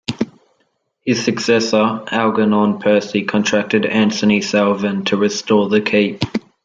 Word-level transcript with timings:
His 1.05 1.23
successor, 1.23 2.01
Algernon 2.09 2.79
Percy, 2.79 3.21
contracted 3.23 3.85
Anthony 3.85 4.41
Salvin 4.41 5.05
to 5.05 5.15
restore 5.15 5.69
the 5.69 5.79
keep. 5.81 6.23